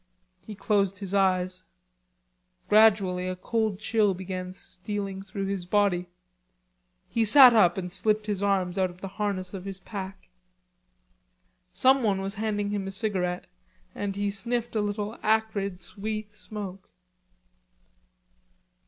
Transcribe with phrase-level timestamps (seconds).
[0.47, 1.61] He closed his eyes.
[2.67, 6.07] Gradually a cold chill began stealing through his body.
[7.07, 10.29] He sat up and slipped his arms out of the harness of his pack.
[11.71, 13.45] Someone was handing him a cigarette,
[13.93, 16.89] and he sniffed a little acrid sweet smoke.